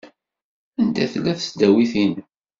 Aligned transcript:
Anda 0.81 1.05
tella 1.11 1.31
tesdawit-nnem? 1.39 2.27